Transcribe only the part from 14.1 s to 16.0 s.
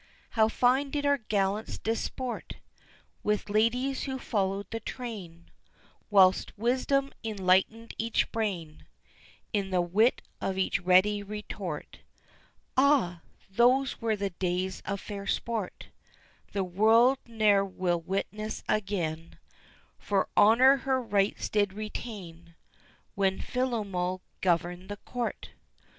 the days of fair sport